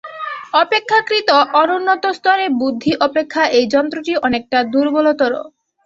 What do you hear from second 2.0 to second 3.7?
স্তরে বুদ্ধি অপেক্ষা এই